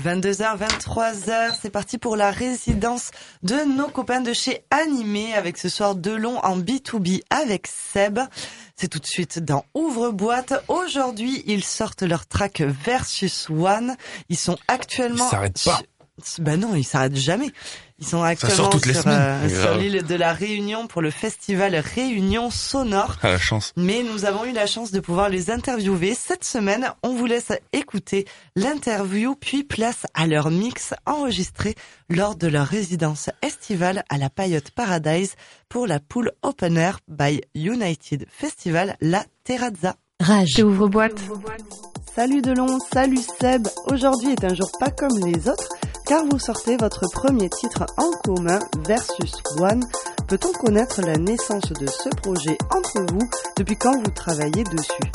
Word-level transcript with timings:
22h, 0.00 0.56
23h, 0.56 1.54
c'est 1.60 1.68
parti 1.68 1.98
pour 1.98 2.16
la 2.16 2.30
résidence 2.30 3.10
de 3.42 3.56
nos 3.76 3.88
copains 3.88 4.22
de 4.22 4.32
chez 4.32 4.64
Animé 4.70 5.34
avec 5.34 5.58
ce 5.58 5.68
soir 5.68 5.94
Delon 5.94 6.38
en 6.38 6.58
B2B 6.58 7.20
avec 7.28 7.66
Seb. 7.66 8.18
C'est 8.74 8.88
tout 8.88 9.00
de 9.00 9.06
suite 9.06 9.38
dans 9.38 9.66
Ouvre-boîte. 9.74 10.54
Aujourd'hui, 10.68 11.42
ils 11.46 11.62
sortent 11.62 12.02
leur 12.02 12.26
track 12.26 12.62
Versus 12.62 13.50
One. 13.50 13.96
Ils 14.30 14.38
sont 14.38 14.56
actuellement... 14.66 15.26
Ils 15.26 15.30
s'arrêtent 15.30 15.62
pas. 15.62 15.80
Ben 16.38 16.58
non, 16.58 16.74
ils 16.74 16.84
s'arrêtent 16.84 17.16
jamais. 17.16 17.50
Ils 17.98 18.06
sont 18.06 18.22
actuellement 18.22 18.70
sur, 18.78 19.02
euh, 19.06 19.48
sur 19.48 19.76
l'île 19.76 20.02
de 20.02 20.14
la 20.14 20.32
Réunion 20.32 20.86
pour 20.86 21.02
le 21.02 21.10
festival 21.10 21.76
Réunion 21.76 22.50
Sonore. 22.50 23.16
À 23.22 23.28
la 23.30 23.38
chance. 23.38 23.72
Mais 23.76 24.02
nous 24.02 24.24
avons 24.24 24.44
eu 24.44 24.52
la 24.52 24.66
chance 24.66 24.90
de 24.90 25.00
pouvoir 25.00 25.28
les 25.28 25.50
interviewer. 25.50 26.14
Cette 26.14 26.44
semaine, 26.44 26.92
on 27.02 27.14
vous 27.14 27.26
laisse 27.26 27.52
écouter 27.72 28.26
l'interview, 28.56 29.36
puis 29.36 29.62
place 29.62 30.06
à 30.14 30.26
leur 30.26 30.50
mix 30.50 30.94
enregistré 31.06 31.76
lors 32.08 32.34
de 32.34 32.48
leur 32.48 32.66
résidence 32.66 33.30
estivale 33.42 34.02
à 34.08 34.18
la 34.18 34.30
Payotte 34.30 34.70
Paradise 34.70 35.34
pour 35.68 35.86
la 35.86 36.00
pool 36.00 36.32
Open 36.42 36.76
Air 36.76 36.98
by 37.08 37.40
United 37.54 38.26
Festival 38.30 38.96
La 39.00 39.24
Terrazza. 39.44 39.96
Rage. 40.20 40.60
ouvre-boîte. 40.62 41.20
Salut 42.14 42.42
Delon, 42.42 42.78
salut 42.92 43.22
Seb. 43.40 43.66
Aujourd'hui 43.90 44.32
est 44.32 44.44
un 44.44 44.54
jour 44.54 44.70
pas 44.78 44.90
comme 44.90 45.18
les 45.24 45.48
autres, 45.48 45.68
car 46.06 46.24
vous 46.30 46.38
sortez 46.38 46.76
votre 46.76 47.08
premier 47.10 47.48
titre 47.48 47.84
en 47.96 48.10
commun, 48.24 48.58
Versus 48.86 49.32
One. 49.58 49.84
Peut-on 50.28 50.52
connaître 50.52 51.00
la 51.02 51.16
naissance 51.16 51.72
de 51.72 51.86
ce 51.86 52.08
projet 52.20 52.56
entre 52.70 53.00
vous 53.12 53.28
Depuis 53.56 53.76
quand 53.76 53.96
vous 54.02 54.10
travaillez 54.10 54.64
dessus? 54.64 55.12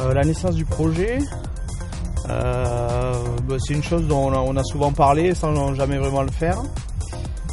Euh, 0.00 0.14
la 0.14 0.24
naissance 0.24 0.54
du 0.54 0.64
projet, 0.64 1.18
euh, 2.28 3.14
bah, 3.48 3.56
c'est 3.58 3.74
une 3.74 3.82
chose 3.82 4.06
dont 4.06 4.28
on 4.28 4.32
a, 4.32 4.38
on 4.38 4.56
a 4.56 4.64
souvent 4.64 4.92
parlé 4.92 5.34
sans 5.34 5.74
jamais 5.74 5.98
vraiment 5.98 6.22
le 6.22 6.30
faire. 6.30 6.62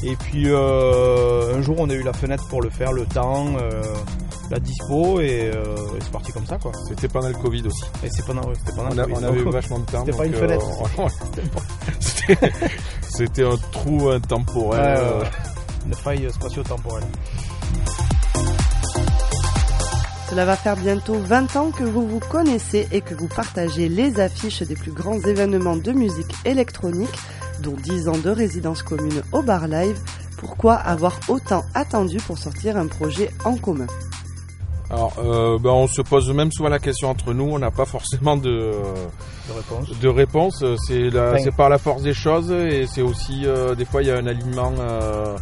Et 0.04 0.16
puis 0.16 0.46
euh, 0.48 1.56
un 1.58 1.62
jour 1.62 1.76
on 1.80 1.90
a 1.90 1.94
eu 1.94 2.02
la 2.04 2.14
fenêtre 2.14 2.48
pour 2.48 2.62
le 2.62 2.70
faire, 2.70 2.92
le 2.92 3.06
temps, 3.06 3.48
euh, 3.62 3.82
la 4.50 4.60
dispo 4.60 5.20
et, 5.22 5.52
euh, 5.54 5.76
et 5.96 6.02
c'est 6.02 6.12
parti 6.12 6.32
comme 6.32 6.46
ça 6.48 6.58
quoi. 6.58 6.72
C'était 6.88 7.08
pendant 7.08 7.28
le 7.30 7.36
Covid 7.36 7.64
aussi. 7.68 7.84
Et 8.04 8.10
c'est 8.10 8.26
pendant, 8.26 8.42
ouais, 8.48 8.56
c'était 8.56 8.76
pendant 8.76 8.90
On, 8.92 8.96
le 8.96 9.02
a- 9.02 9.06
Covid. 9.06 9.16
on 9.20 9.24
avait 9.28 9.44
Donc, 9.44 9.54
vachement 9.54 9.80
de 9.80 9.86
temps. 9.86 10.06
C'était 10.06 10.18
pas 10.18 10.26
une 10.26 10.34
fenêtre. 10.34 10.66
euh, 11.00 11.08
C'était 12.00 12.40
c'était 13.10 13.44
un 13.46 13.58
trou 13.72 14.10
intemporel. 14.10 14.98
Euh, 15.00 15.20
ouais. 15.22 15.28
Une 15.88 15.94
faille 15.96 16.28
spatio-temporelle. 16.32 17.04
Cela 20.30 20.46
va 20.46 20.56
faire 20.56 20.78
bientôt 20.78 21.16
20 21.20 21.56
ans 21.58 21.72
que 21.72 21.84
vous 21.84 22.08
vous 22.08 22.20
connaissez 22.20 22.88
et 22.92 23.02
que 23.02 23.14
vous 23.14 23.28
partagez 23.28 23.90
les 23.90 24.20
affiches 24.22 24.62
des 24.62 24.76
plus 24.76 24.92
grands 24.94 25.20
événements 25.20 25.76
de 25.76 25.92
musique 25.92 26.34
électronique, 26.46 27.10
dont 27.62 27.76
10 27.82 28.08
ans 28.10 28.18
de 28.18 28.30
résidence 28.30 28.84
commune 28.84 29.22
au 29.32 29.42
Bar 29.42 29.68
Live. 29.68 30.00
Pourquoi 30.38 30.74
avoir 30.76 31.20
autant 31.28 31.64
attendu 31.74 32.18
pour 32.18 32.38
sortir 32.38 32.76
un 32.78 32.88
projet 32.88 33.32
en 33.46 33.56
commun? 33.58 33.88
Alors, 34.90 35.14
euh, 35.24 35.58
ben, 35.58 35.70
on 35.70 35.88
se 35.88 36.02
pose 36.02 36.30
même 36.34 36.52
souvent 36.52 36.68
la 36.70 36.80
question 36.80 37.10
entre 37.10 37.34
nous. 37.34 37.46
On 37.46 37.60
n'a 37.60 37.72
pas 37.72 37.86
forcément 37.86 38.36
de, 38.36 38.74
De 38.74 39.54
réponse. 39.56 40.00
de 40.00 40.08
réponse. 40.10 40.66
C'est 40.88 41.10
la- 41.10 41.30
Enfin. 41.32 41.38
c'est 41.44 41.56
par 41.56 41.70
la 41.70 41.78
force 41.78 42.02
des 42.02 42.14
choses 42.14 42.52
et 42.52 42.86
c'est 42.88 43.02
aussi 43.02 43.44
euh, 43.46 43.74
des 43.76 43.86
fois 43.86 44.02
il 44.02 44.10
y 44.10 44.12
a 44.12 44.18
un 44.18 44.28
alignement. 44.28 44.74
euh, 44.80 45.38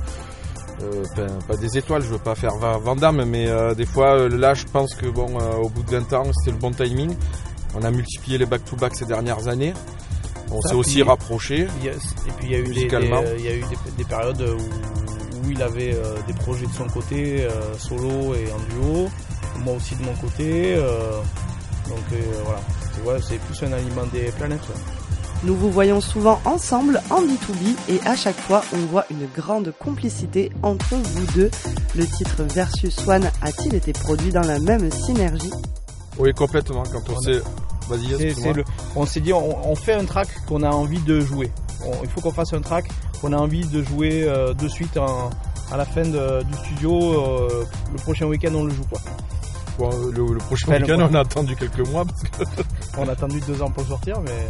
euh, 0.83 1.03
ben, 1.17 1.27
pas 1.47 1.57
des 1.57 1.77
étoiles, 1.77 2.01
je 2.03 2.07
veux 2.09 2.19
pas 2.19 2.35
faire 2.35 2.55
Va- 2.57 2.77
Van 2.77 2.95
Damme, 2.95 3.25
mais 3.25 3.47
euh, 3.49 3.73
des 3.73 3.85
fois 3.85 4.29
là 4.29 4.53
je 4.53 4.65
pense 4.65 4.93
que 4.95 5.07
bon, 5.07 5.27
euh, 5.39 5.55
au 5.63 5.67
bout 5.69 5.83
de 5.83 5.91
20 5.91 6.13
ans 6.13 6.23
c'était 6.33 6.51
le 6.51 6.57
bon 6.61 6.71
timing. 6.71 7.15
On 7.75 7.83
a 7.83 7.91
multiplié 7.91 8.37
les 8.37 8.45
back-to-back 8.45 8.95
ces 8.95 9.05
dernières 9.05 9.47
années. 9.47 9.73
On 10.51 10.61
s'est 10.61 10.73
aussi 10.75 11.03
rapproché. 11.03 11.61
Et 11.83 12.31
puis 12.37 12.47
il 12.47 12.51
y 12.51 12.55
a 12.55 12.59
eu, 12.59 12.63
des, 12.63 12.69
Musicalement. 12.69 13.21
des- 13.21 13.27
euh, 13.27 13.35
il 13.37 13.45
y 13.45 13.47
a 13.49 13.55
eu 13.55 13.61
des, 13.61 13.91
des 13.97 14.03
périodes 14.03 14.41
où, 14.41 15.45
où 15.47 15.51
il 15.51 15.61
avait 15.61 15.93
euh, 15.95 16.15
des 16.27 16.33
projets 16.33 16.65
de 16.65 16.73
son 16.73 16.87
côté, 16.87 17.43
euh, 17.45 17.77
solo 17.77 18.33
et 18.35 18.47
en 18.51 18.59
duo. 18.73 19.09
Moi 19.63 19.75
aussi 19.75 19.95
de 19.95 20.03
mon 20.03 20.13
côté. 20.15 20.75
euh, 20.75 21.19
donc 21.87 21.99
euh, 22.13 22.17
voilà, 23.03 23.19
c'est 23.21 23.33
ouais, 23.33 23.39
plus 23.39 23.63
un 23.67 23.73
aliment 23.73 24.05
des 24.13 24.31
planètes. 24.31 24.61
ouais. 24.69 24.81
Nous 25.43 25.55
vous 25.55 25.71
voyons 25.71 26.01
souvent 26.01 26.41
ensemble 26.43 27.01
en 27.09 27.21
B2B 27.21 27.75
et 27.87 28.01
à 28.05 28.15
chaque 28.17 28.35
fois 28.39 28.61
on 28.73 28.77
voit 28.87 29.05
une 29.09 29.25
grande 29.35 29.73
complicité 29.79 30.51
entre 30.63 30.95
vous 30.95 31.25
deux. 31.33 31.49
Le 31.95 32.05
titre 32.05 32.43
Versus 32.53 32.97
One 33.07 33.29
a-t-il 33.41 33.73
été 33.75 33.93
produit 33.93 34.31
dans 34.31 34.41
la 34.45 34.59
même 34.59 34.91
synergie? 34.91 35.51
Oui, 36.17 36.33
complètement. 36.33 36.83
Quand 36.91 36.99
on 37.09 37.13
On 37.13 37.17
a- 37.19 37.21
s'est. 37.21 37.41
Vas-y, 37.89 38.07
C'est- 38.17 38.23
excuse-moi. 38.27 38.53
c'est 38.53 38.53
le- 38.53 38.63
on 38.95 39.05
s'est 39.05 39.19
dit, 39.21 39.33
on, 39.33 39.69
on 39.69 39.75
fait 39.75 39.93
un 39.93 40.05
track 40.05 40.27
qu'on 40.47 40.63
a 40.63 40.69
envie 40.69 40.99
de 40.99 41.19
jouer. 41.19 41.51
On- 41.85 42.03
il 42.03 42.09
faut 42.09 42.21
qu'on 42.21 42.31
fasse 42.31 42.53
un 42.53 42.61
track 42.61 42.89
qu'on 43.21 43.33
a 43.33 43.37
envie 43.37 43.65
de 43.65 43.81
jouer 43.83 44.23
euh, 44.27 44.53
de 44.53 44.67
suite 44.67 44.97
en- 44.97 45.29
à 45.71 45.77
la 45.77 45.85
fin 45.85 46.03
de- 46.03 46.43
du 46.43 46.53
studio. 46.65 47.47
euh, 47.49 47.65
le 47.91 47.97
prochain 47.97 48.25
week-end, 48.27 48.53
on 48.55 48.63
le 48.65 48.71
joue 48.73 48.85
quoi. 48.89 48.99
Bon, 49.77 49.89
le, 50.11 50.33
le 50.33 50.37
prochain 50.39 50.67
Enfin, 50.73 50.81
week-end, 50.81 51.07
on 51.09 51.15
a 51.15 51.19
attendu 51.21 51.55
quelques 51.55 51.87
mois 51.89 52.03
parce 52.05 52.21
que 52.23 52.43
On 52.97 53.07
a 53.07 53.11
attendu 53.13 53.39
deux 53.47 53.61
ans 53.61 53.69
pour 53.71 53.83
le 53.83 53.89
sortir, 53.89 54.19
mais 54.21 54.47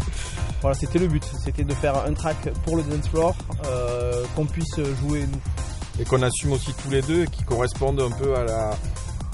voilà, 0.62 0.76
c'était 0.76 0.98
le 0.98 1.08
but. 1.08 1.24
C'était 1.44 1.64
de 1.64 1.74
faire 1.76 2.04
un 2.04 2.14
track 2.14 2.50
pour 2.66 2.78
le 2.78 2.84
dance 2.84 3.08
floor 3.10 3.36
euh, 3.68 4.24
qu'on 4.36 4.46
puisse 4.46 4.76
jouer 5.02 5.28
nous. 5.32 6.02
et 6.02 6.06
qu'on 6.06 6.22
assume 6.24 6.54
aussi 6.54 6.74
tous 6.82 6.90
les 6.90 7.02
deux 7.04 7.24
et 7.24 7.28
qui 7.28 7.44
correspondent 7.44 8.02
un 8.02 8.10
peu 8.10 8.36
à 8.36 8.44
la 8.44 8.72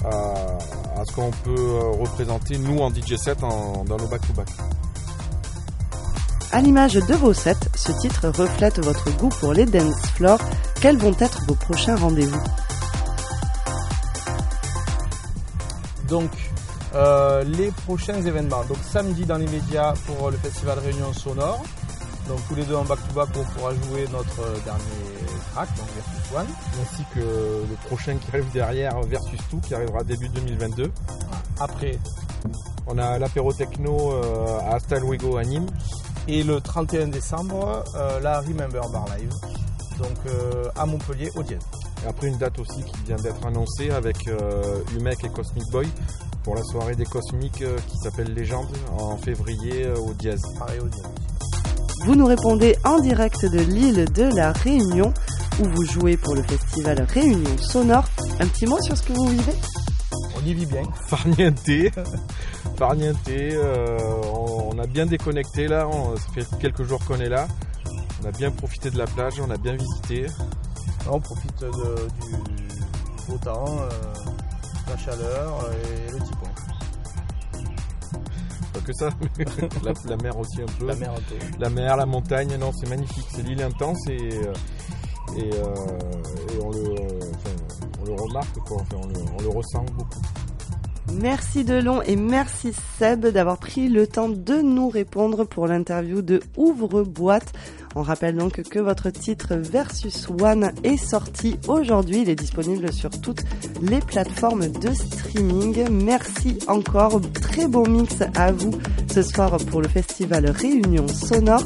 à, 0.06 1.00
à 1.00 1.04
ce 1.04 1.12
qu'on 1.14 1.30
peut 1.30 1.54
euh, 1.58 1.90
représenter 2.00 2.58
nous 2.58 2.78
en 2.78 2.90
DJ 2.90 3.16
set 3.16 3.42
en- 3.42 3.84
dans 3.84 3.96
nos 3.96 4.06
back-to-back. 4.08 4.48
À 6.52 6.60
l'image 6.60 6.94
de 6.94 7.14
vos 7.14 7.34
sets, 7.34 7.56
ce 7.74 7.92
titre 8.00 8.28
reflète 8.28 8.78
votre 8.82 9.10
goût 9.18 9.28
pour 9.40 9.52
les 9.52 9.66
dance 9.66 10.00
floors. 10.14 10.38
Quels 10.80 10.96
vont 10.96 11.14
être 11.18 11.40
vos 11.46 11.54
prochains 11.54 11.96
rendez-vous? 11.96 12.40
Donc, 16.08 16.30
euh, 16.94 17.42
les 17.44 17.70
prochains 17.84 18.22
événements. 18.22 18.64
Donc, 18.64 18.78
samedi 18.90 19.24
dans 19.24 19.36
les 19.36 19.48
médias 19.48 19.92
pour 20.06 20.30
le 20.30 20.36
festival 20.36 20.78
Réunion 20.78 21.12
Sonore. 21.12 21.62
Donc, 22.28 22.38
tous 22.48 22.54
les 22.54 22.64
deux 22.64 22.76
en 22.76 22.84
back-to-back, 22.84 23.28
on 23.36 23.44
pourra 23.58 23.72
jouer 23.74 24.06
notre 24.12 24.40
euh, 24.40 24.56
dernier 24.64 25.15
Ainsi 26.82 27.02
que 27.14 27.20
le 27.20 27.76
prochain 27.86 28.16
qui 28.16 28.28
arrive 28.30 28.50
derrière 28.52 29.00
Versus 29.02 29.40
2 29.52 29.58
qui 29.60 29.74
arrivera 29.74 30.04
début 30.04 30.28
2022. 30.28 30.90
Après, 31.60 31.98
On 32.86 32.98
a 32.98 33.18
l'apéro 33.18 33.52
techno 33.52 34.12
euh, 34.12 34.58
à 34.70 34.78
Style 34.78 35.02
Wego 35.02 35.36
à 35.36 35.42
Nîmes. 35.42 35.66
et 36.28 36.44
le 36.44 36.60
31 36.60 37.08
décembre, 37.08 37.82
euh, 37.96 38.20
la 38.20 38.40
Remember 38.40 38.82
Bar 38.92 39.06
Live. 39.16 39.32
Donc, 39.98 40.16
euh, 40.26 40.68
à 40.76 40.86
Montpellier, 40.86 41.30
au 41.34 41.42
Dièse. 41.42 41.62
Et 42.04 42.08
après 42.08 42.28
une 42.28 42.38
date 42.38 42.58
aussi 42.58 42.84
qui 42.84 42.94
vient 43.06 43.16
d'être 43.16 43.44
annoncée 43.44 43.90
avec 43.90 44.18
Umek 44.94 45.24
et 45.24 45.30
Cosmic 45.30 45.64
Boy 45.72 45.88
pour 46.44 46.54
la 46.54 46.62
soirée 46.62 46.94
des 46.94 47.06
Cosmiques 47.06 47.64
qui 47.88 47.96
s'appelle 47.96 48.34
Légende 48.34 48.68
en 48.98 49.16
février 49.16 49.88
au 49.88 50.12
Diaz. 50.12 50.40
Vous 52.04 52.14
nous 52.14 52.26
répondez 52.26 52.76
en 52.84 53.00
direct 53.00 53.46
de 53.46 53.58
l'île 53.58 54.04
de 54.12 54.24
la 54.24 54.52
Réunion 54.52 55.12
où 55.60 55.64
vous 55.64 55.84
jouez 55.84 56.16
pour 56.16 56.34
le 56.34 56.42
festival 56.42 57.02
Réunion 57.12 57.58
Sonore. 57.58 58.04
Un 58.40 58.46
petit 58.46 58.66
mot 58.66 58.80
sur 58.82 58.96
ce 58.96 59.02
que 59.02 59.12
vous 59.12 59.26
vivez? 59.28 59.52
On 60.36 60.46
y 60.46 60.54
vit 60.54 60.66
bien. 60.66 60.82
Farniente, 61.08 61.60
Farniente, 62.76 63.16
euh, 63.28 63.98
on, 64.32 64.70
on 64.74 64.78
a 64.78 64.86
bien 64.86 65.06
déconnecté 65.06 65.66
là, 65.68 65.88
on- 65.88 66.16
ça 66.16 66.22
fait 66.34 66.46
quelques 66.60 66.82
jours 66.84 67.02
qu'on 67.06 67.20
est 67.20 67.28
là. 67.28 67.48
On 68.22 68.26
a 68.28 68.32
bien 68.32 68.50
profité 68.50 68.90
de 68.90 68.98
la 68.98 69.06
plage, 69.06 69.34
on 69.40 69.50
a 69.50 69.56
bien 69.56 69.76
visité. 69.76 70.26
On 71.10 71.20
profite 71.20 71.60
de- 71.60 71.68
du 71.68 72.36
beau 73.28 73.38
temps, 73.38 73.64
euh, 73.68 73.88
la 74.90 74.96
chaleur 74.98 75.70
et 75.72 76.10
le 76.12 76.18
petit 76.18 76.32
pont. 76.32 77.62
Pas 78.72 78.80
que 78.80 78.92
ça, 78.92 79.08
mais 79.38 79.44
la, 79.84 79.92
la 80.06 80.16
mer 80.22 80.38
aussi 80.38 80.60
un 80.62 80.66
peu. 80.78 80.86
La 80.86 80.94
mer 80.96 81.10
un 81.12 81.14
peu. 81.14 81.60
La 81.60 81.70
mer, 81.70 81.96
la 81.96 82.06
montagne, 82.06 82.56
non, 82.58 82.72
c'est 82.78 82.88
magnifique. 82.88 83.26
C'est 83.30 83.42
l'île 83.42 83.62
intense 83.62 84.06
et, 84.08 84.18
euh, 84.34 84.52
et, 85.36 85.50
euh, 85.52 85.74
et 86.54 86.60
on, 86.62 86.70
le, 86.70 86.94
enfin, 87.34 87.56
on 88.00 88.04
le 88.04 88.12
remarque, 88.14 88.58
quoi. 88.66 88.78
Enfin, 88.80 88.96
on, 89.02 89.06
le, 89.08 89.14
on 89.38 89.42
le 89.42 89.48
ressent 89.48 89.84
beaucoup. 89.96 90.20
Merci 91.12 91.64
Delon 91.64 92.02
et 92.02 92.16
merci 92.16 92.72
Seb 92.98 93.26
d'avoir 93.26 93.58
pris 93.58 93.88
le 93.88 94.06
temps 94.06 94.28
de 94.28 94.60
nous 94.60 94.88
répondre 94.88 95.44
pour 95.44 95.66
l'interview 95.66 96.20
de 96.20 96.40
Ouvre 96.56 97.04
Boîte. 97.04 97.52
On 97.94 98.02
rappelle 98.02 98.36
donc 98.36 98.62
que 98.62 98.78
votre 98.78 99.08
titre 99.08 99.54
Versus 99.54 100.28
One 100.28 100.72
est 100.84 100.98
sorti 100.98 101.56
aujourd'hui. 101.66 102.22
Il 102.22 102.28
est 102.28 102.34
disponible 102.34 102.92
sur 102.92 103.10
toutes 103.10 103.42
les 103.80 104.00
plateformes 104.00 104.68
de 104.68 104.92
streaming. 104.92 105.88
Merci 105.90 106.58
encore. 106.66 107.20
Très 107.40 107.66
beau 107.66 107.86
mix 107.86 108.16
à 108.34 108.52
vous 108.52 108.72
ce 109.10 109.22
soir 109.22 109.56
pour 109.70 109.80
le 109.80 109.88
festival 109.88 110.50
Réunion 110.50 111.08
Sonore. 111.08 111.64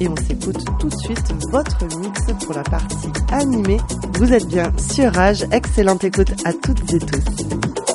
et 0.00 0.08
on 0.08 0.16
s'écoute 0.16 0.62
tout 0.78 0.88
de 0.88 0.96
suite 0.96 1.32
votre 1.50 1.82
mix 1.98 2.20
pour 2.44 2.54
la 2.54 2.62
partie 2.62 3.08
animée. 3.32 3.80
Vous 4.18 4.32
êtes 4.32 4.46
bien 4.46 4.70
sur 4.76 5.12
Rage, 5.12 5.46
excellente 5.50 6.04
écoute 6.04 6.32
à 6.44 6.52
toutes 6.52 6.92
et 6.92 6.98
tous. 6.98 7.89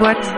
Rage. 0.00 0.33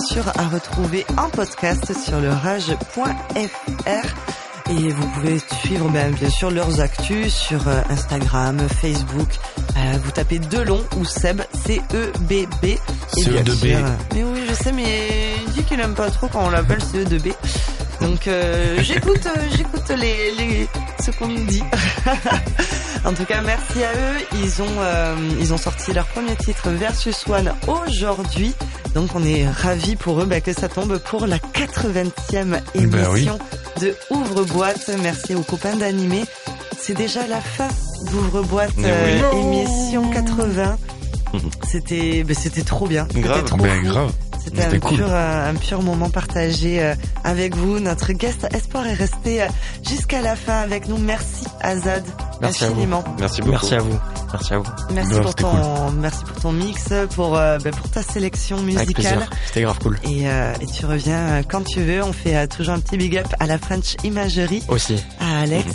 Sûr 0.00 0.24
à 0.38 0.48
retrouver 0.48 1.04
en 1.16 1.28
podcast 1.30 1.92
sur 2.04 2.20
le 2.20 2.30
rage.fr. 2.30 4.70
Et 4.70 4.88
vous 4.88 5.06
pouvez 5.08 5.38
suivre 5.62 5.88
ben, 5.88 6.12
bien 6.12 6.30
sûr 6.30 6.50
leurs 6.50 6.80
actus 6.80 7.34
sur 7.34 7.66
euh, 7.68 7.80
Instagram, 7.90 8.58
Facebook. 8.80 9.28
Euh, 9.76 9.98
vous 10.02 10.10
tapez 10.12 10.38
Delon 10.38 10.80
ou 10.96 11.04
Seb, 11.04 11.42
C-E-B-B. 11.66 12.64
Et 12.64 12.78
bien 13.16 13.42
CE2B. 13.42 13.56
sûr, 13.56 13.78
euh, 13.78 13.90
Mais 14.14 14.22
oui, 14.22 14.40
je 14.48 14.54
sais, 14.54 14.72
mais 14.72 15.34
il 15.46 15.52
dit 15.52 15.64
qu'il 15.64 15.80
aime 15.80 15.94
pas 15.94 16.10
trop 16.10 16.28
quand 16.28 16.44
on 16.46 16.50
l'appelle 16.50 16.78
CE2B. 16.78 17.32
Donc 18.00 18.28
euh, 18.28 18.76
j'écoute, 18.80 19.26
euh, 19.26 19.40
j'écoute 19.56 19.88
les, 19.98 20.32
les 20.38 20.68
ce 21.04 21.10
qu'on 21.10 21.28
nous 21.28 21.44
dit. 21.46 21.62
en 23.04 23.12
tout 23.12 23.24
cas, 23.24 23.40
merci 23.42 23.82
à 23.82 23.92
eux. 23.92 24.38
Ils 24.42 24.62
ont 24.62 24.66
euh, 24.78 25.16
ils 25.40 25.52
ont 25.52 25.58
sorti 25.58 25.92
leur 25.92 26.06
premier 26.06 26.36
titre 26.36 26.70
Versus 26.70 27.24
One 27.28 27.52
aujourd'hui. 27.66 28.54
Donc 28.94 29.10
on 29.14 29.22
est 29.22 29.48
ravis 29.48 29.96
pour 29.96 30.20
eux 30.20 30.26
bah, 30.26 30.40
que 30.40 30.52
ça 30.52 30.68
tombe 30.68 30.98
pour 30.98 31.26
la 31.26 31.38
80e 31.38 32.60
émission 32.74 33.38
de 33.80 33.94
Ouvre-boîte. 34.10 34.90
Merci 35.02 35.34
aux 35.34 35.42
copains 35.42 35.76
d'animé. 35.76 36.24
C'est 36.78 36.94
déjà 36.94 37.26
la 37.26 37.40
fin 37.40 37.68
d'Ouvre-boîte 38.10 38.72
euh, 38.78 39.20
oui. 39.32 39.38
émission 39.38 40.10
80. 40.10 40.78
C'était 41.68 42.24
bah, 42.24 42.34
c'était 42.34 42.62
trop 42.62 42.86
bien. 42.86 43.06
C'était 43.08 43.20
Grave. 43.20 43.44
trop 43.44 43.56
Ben 43.58 43.82
grave. 43.82 44.12
C'était 44.42 44.62
un, 44.62 44.64
C'était 44.64 44.78
cool. 44.80 44.96
pur, 44.98 45.06
euh, 45.10 45.50
un 45.50 45.54
pur 45.54 45.82
moment 45.82 46.08
partagé 46.10 46.82
euh, 46.82 46.94
avec 47.24 47.54
vous. 47.56 47.78
Notre 47.78 48.12
guest 48.12 48.46
Espoir 48.52 48.86
est 48.86 48.94
resté 48.94 49.42
euh, 49.42 49.46
jusqu'à 49.86 50.22
la 50.22 50.34
fin 50.34 50.60
avec 50.60 50.88
nous. 50.88 50.96
Merci 50.98 51.44
Azad 51.60 52.02
Merci 52.40 52.64
à 52.64 52.66
vous. 52.68 52.72
infiniment. 52.74 53.04
Merci 53.18 53.40
beaucoup. 53.40 53.52
Merci 53.52 53.74
à 53.74 53.78
vous. 53.80 53.98
Merci 54.32 54.54
à 54.54 54.58
vous. 54.58 54.64
Merci 54.92 55.10
Grave, 55.10 55.22
pour 55.22 55.34
ton 55.34 55.90
merci 55.92 56.24
pour 56.24 56.40
ton 56.40 56.52
mix, 56.52 56.84
pour 57.14 57.36
euh, 57.36 57.58
ben, 57.58 57.72
pour 57.74 57.88
ta 57.90 58.02
sélection 58.02 58.56
Avec 58.58 58.66
musicale. 58.66 58.94
plaisir. 58.94 59.30
C'était 59.46 59.62
grave 59.62 59.78
cool. 59.80 59.98
Et, 60.04 60.28
euh, 60.28 60.52
et 60.60 60.66
tu 60.66 60.86
reviens 60.86 61.18
euh, 61.18 61.42
quand 61.48 61.64
tu 61.64 61.80
veux. 61.82 62.02
On 62.02 62.12
fait 62.12 62.36
euh, 62.36 62.46
toujours 62.46 62.74
un 62.74 62.80
petit 62.80 62.96
big 62.96 63.16
up 63.18 63.26
à 63.40 63.46
la 63.46 63.58
French 63.58 63.96
Imagerie, 64.04 64.62
Aussi. 64.68 64.96
à 65.20 65.40
Alex. 65.42 65.66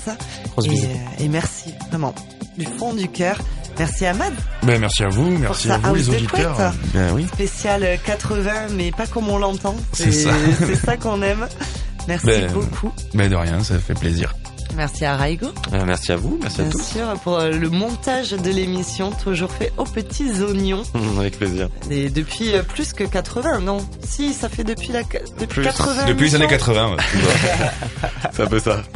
Grosse 0.51 0.65
Et, 0.67 0.85
euh, 0.85 1.27
merci 1.29 1.73
vraiment 1.89 2.13
du 2.57 2.65
fond 2.65 2.93
du 2.93 3.07
cœur. 3.09 3.37
Merci 3.77 4.05
Ahmad, 4.05 4.31
Ben 4.63 4.79
merci 4.79 5.03
à 5.03 5.09
vous, 5.09 5.29
merci 5.37 5.69
à 5.69 5.77
vous 5.79 5.95
les 5.95 6.09
auditeurs. 6.09 6.57
Ben 6.93 7.11
oui. 7.13 7.27
spécial 7.33 7.83
euh, 7.83 7.97
80, 8.05 8.67
mais 8.71 8.91
pas 8.91 9.05
comme 9.05 9.27
on 9.27 9.37
l'entend. 9.37 9.75
C'est 9.91 10.13
ça. 10.13 10.29
C'est 10.59 10.77
ça 10.77 10.95
qu'on 10.95 11.21
aime. 11.21 11.45
Merci 12.07 12.27
Ben, 12.27 12.51
beaucoup. 12.53 12.91
Ben 13.15 13.29
de 13.29 13.35
rien, 13.35 13.61
ça 13.63 13.79
fait 13.79 13.95
plaisir. 13.95 14.33
Merci 14.75 15.05
à 15.05 15.15
Raigo, 15.15 15.47
Euh, 15.73 15.83
merci 15.85 16.11
à 16.11 16.17
vous, 16.17 16.37
merci 16.41 16.59
à 16.61 16.63
bien 16.65 16.71
tous. 16.73 16.83
sûr, 16.83 17.19
pour 17.23 17.37
euh, 17.39 17.49
le 17.51 17.69
montage 17.69 18.31
de 18.31 18.49
l'émission, 18.51 19.11
toujours 19.11 19.51
fait 19.51 19.71
aux 19.77 19.85
petits 19.85 20.41
oignons. 20.41 20.83
Avec 21.19 21.37
plaisir. 21.37 21.69
Et 21.89 22.09
depuis 22.09 22.53
euh, 22.53 22.61
plus 22.61 22.91
que 22.93 23.03
80, 23.05 23.61
non 23.61 23.77
Si, 24.05 24.33
ça 24.33 24.49
fait 24.49 24.63
depuis 24.65 24.89
la 24.89 25.03
depuis 25.39 25.47
Plus. 25.47 25.63
80 25.63 26.05
Depuis 26.07 26.25
les 26.25 26.35
années 26.35 26.45
émissions. 26.45 26.73
80. 26.73 26.89
ouais. 26.91 26.97
C'est 28.33 28.43
un 28.43 28.47
peu 28.47 28.59
ça. 28.59 28.83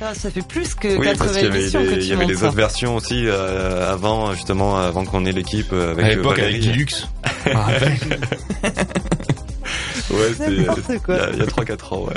Ah, 0.00 0.14
ça 0.14 0.30
fait 0.30 0.42
plus 0.46 0.76
que 0.76 0.96
Oui, 0.96 1.06
80 1.06 1.16
parce 1.18 1.32
qu'il 1.32 1.42
y 1.42 1.46
avait, 1.48 1.58
émissions 1.60 1.82
que 1.82 1.86
les, 1.88 1.94
tu 1.94 2.00
il 2.02 2.06
y 2.08 2.12
avait 2.12 2.20
montes 2.22 2.30
les 2.30 2.36
ça. 2.38 2.46
autres 2.46 2.54
versions 2.56 2.94
aussi 2.96 3.24
euh, 3.26 3.92
avant, 3.92 4.32
justement, 4.32 4.76
avant 4.78 5.04
qu'on 5.04 5.26
ait 5.26 5.32
l'équipe 5.32 5.72
avec 5.72 6.04
à 6.04 6.08
l'époque 6.10 6.38
avec 6.38 6.62
rappelle. 7.52 8.20
Ouais, 10.10 10.18
c'était 10.32 10.52
il 10.52 10.62
y 10.62 10.68
a, 10.68 10.74
il 11.32 11.38
y 11.38 11.42
a 11.42 11.46
3-4 11.46 11.94
ans, 11.94 12.04
ouais. 12.04 12.14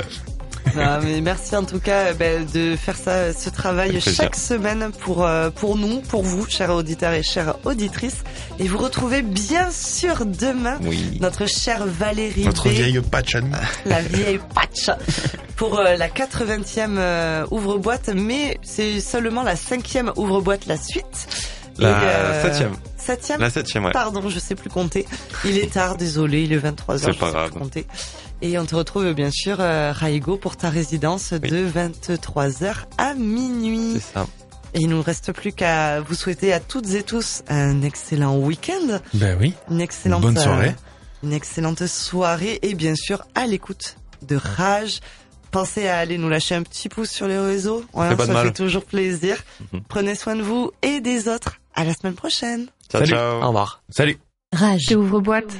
Non, 0.76 1.00
mais 1.02 1.20
merci 1.20 1.54
en 1.56 1.64
tout 1.64 1.80
cas 1.80 2.06
euh, 2.06 2.14
ben, 2.14 2.46
de 2.46 2.76
faire 2.76 2.96
ça, 2.96 3.32
ce 3.32 3.50
travail 3.50 4.00
chaque 4.00 4.36
semaine 4.36 4.90
pour 5.00 5.26
euh, 5.26 5.50
pour 5.50 5.76
nous, 5.76 6.00
pour 6.00 6.22
vous, 6.22 6.46
chers 6.48 6.70
auditeurs 6.74 7.12
et 7.12 7.22
chères 7.22 7.56
auditrices. 7.64 8.22
Et 8.58 8.68
vous 8.68 8.78
retrouvez 8.78 9.22
bien 9.22 9.70
sûr 9.70 10.24
demain 10.24 10.78
Oui. 10.82 11.18
notre 11.20 11.46
chère 11.46 11.84
Valérie 11.86 12.44
Notre 12.44 12.68
B, 12.68 12.72
vieille 12.72 13.00
patch 13.00 13.36
la 13.84 14.00
vieille 14.02 14.40
patch, 14.54 14.90
pour 15.56 15.78
euh, 15.78 15.96
la 15.96 16.08
80e 16.08 16.96
euh, 16.96 17.46
ouvre-boîte, 17.50 18.10
mais 18.14 18.58
c'est 18.62 19.00
seulement 19.00 19.42
la 19.42 19.56
cinquième 19.56 20.12
ouvre-boîte 20.16 20.66
la 20.66 20.76
suite. 20.76 21.28
La 21.78 21.90
Et, 21.90 21.92
euh, 22.04 22.42
septième. 22.42 22.72
Septième 22.98 23.40
La 23.40 23.50
septième, 23.50 23.84
ouais. 23.86 23.92
Pardon, 23.92 24.28
je 24.28 24.38
sais 24.38 24.54
plus 24.54 24.70
compter. 24.70 25.06
Il 25.44 25.58
est 25.58 25.72
tard, 25.72 25.96
désolé, 25.96 26.42
il 26.42 26.52
est 26.52 26.58
23h. 26.58 26.98
C'est 26.98 27.12
je 27.12 27.18
pas 27.18 27.26
sais 27.26 27.32
grave. 27.32 27.50
plus 27.50 27.60
compter. 27.60 27.86
Et 28.44 28.58
on 28.58 28.66
te 28.66 28.74
retrouve 28.74 29.12
bien 29.14 29.30
sûr, 29.30 29.56
euh, 29.60 29.92
Raigo, 29.92 30.36
pour 30.36 30.56
ta 30.56 30.68
résidence 30.68 31.32
de 31.32 31.64
23h 31.66 32.74
à 32.98 33.14
minuit. 33.14 33.92
C'est 33.94 34.12
ça. 34.14 34.26
Et 34.74 34.80
il 34.80 34.88
nous 34.88 35.00
reste 35.02 35.32
plus 35.32 35.52
qu'à 35.52 36.00
vous 36.00 36.14
souhaiter 36.14 36.52
à 36.52 36.58
toutes 36.60 36.90
et 36.94 37.02
tous 37.02 37.42
un 37.48 37.82
excellent 37.82 38.36
week-end, 38.38 38.98
Ben 39.14 39.36
oui. 39.40 39.54
une 39.70 39.80
excellente 39.80 40.22
bonne 40.22 40.36
soirée. 40.38 40.68
euh, 40.70 41.22
une 41.26 41.32
excellente 41.32 41.86
soirée 41.86 42.58
et 42.62 42.74
bien 42.74 42.94
sûr 42.96 43.22
à 43.34 43.46
l'écoute 43.46 43.96
de 44.22 44.34
Rage. 44.36 45.00
Pensez 45.52 45.86
à 45.86 45.98
aller 45.98 46.16
nous 46.18 46.28
lâcher 46.30 46.54
un 46.54 46.62
petit 46.62 46.88
pouce 46.88 47.10
sur 47.10 47.28
les 47.28 47.38
réseaux. 47.38 47.84
Ouais, 47.92 48.08
fait 48.08 48.16
pas 48.16 48.22
de 48.22 48.28
ça 48.28 48.32
mal. 48.32 48.46
fait 48.46 48.52
toujours 48.54 48.84
plaisir. 48.86 49.36
Mhm. 49.72 49.82
Prenez 49.88 50.14
soin 50.14 50.34
de 50.34 50.42
vous 50.42 50.72
et 50.82 51.00
des 51.00 51.28
autres. 51.28 51.60
À 51.74 51.84
la 51.84 51.92
semaine 51.94 52.14
prochaine. 52.14 52.66
Ciao, 52.90 53.02
Salut. 53.02 53.10
ciao. 53.12 53.42
Au 53.42 53.46
revoir. 53.48 53.82
Salut. 53.90 54.18
Rage. 54.52 54.80
J'ouvre 54.88 55.20
boîte. 55.20 55.52